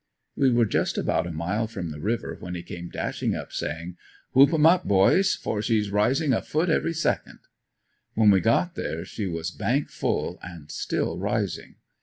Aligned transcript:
We 0.35 0.49
were 0.49 0.65
just 0.65 0.97
about 0.97 1.27
a 1.27 1.31
mile 1.31 1.67
from 1.67 1.91
the 1.91 1.99
river 1.99 2.35
when 2.39 2.55
he 2.55 2.63
came 2.63 2.89
dashing 2.89 3.35
up 3.35 3.53
saying: 3.53 3.97
"Whoop 4.33 4.51
'em 4.51 4.65
up 4.65 4.83
boys! 4.87 5.35
for 5.35 5.61
she's 5.61 5.91
rising 5.91 6.33
a 6.33 6.41
foot 6.41 6.71
every 6.71 6.93
second." 6.93 7.37
When 8.15 8.31
we 8.31 8.39
got 8.41 8.73
there 8.73 9.05
she 9.05 9.27
was 9.27 9.51
"bank 9.51 9.91
full" 9.91 10.39
and 10.41 10.71
still 10.71 11.19
rising. 11.19 11.75